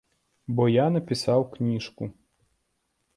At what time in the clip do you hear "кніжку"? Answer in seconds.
1.57-2.03